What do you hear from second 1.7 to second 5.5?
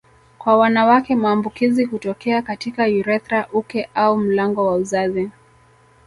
hutokea katika urethra uke au mlango wa uzazi